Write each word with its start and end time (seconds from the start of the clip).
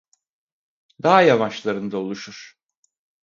Dağ 1.03 1.21
yamaçlarında 1.21 1.97
oluşur. 1.97 2.57